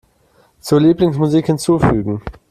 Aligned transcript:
Zur 0.59 0.79
Lieblingsmusik 0.81 1.45
hinzufügen. 1.47 2.23